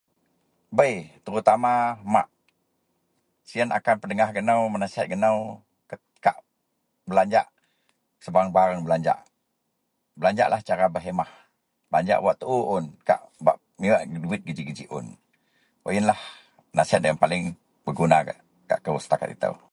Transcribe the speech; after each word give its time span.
Bei 0.77 0.93
terutama 1.27 1.71
mak, 2.13 2.27
siyen 3.47 3.69
akan 3.77 3.95
pedengah 4.01 4.31
gak 4.33 4.45
nou 4.47 4.61
menasihat 4.73 5.05
gak 5.11 5.19
nou 5.21 5.59
kak 6.23 6.37
belanjak 7.05 7.47
sebareng-sebareng 8.23 8.81
belanjak, 8.87 9.19
belanjak 10.15 10.47
lah 10.49 10.59
secara 10.63 10.85
berkhemah 10.93 11.27
belanjak 11.91 12.23
wak 12.23 12.39
tuo 12.39 12.79
un 12.79 12.85
kak 13.03 13.19
miwek 13.81 14.01
duwit 14.23 14.39
gak 14.41 14.47
geji-geji 14.55 14.85
ji 14.87 14.91
un 14.95 15.05
iyen 15.91 16.07
lah 16.07 16.19
nasihat 16.71 17.03
paling 17.19 17.51
beguna 17.83 18.23
gak 18.23 18.79
kou 18.85 18.95
setakat 18.95 19.35
ito. 19.35 19.61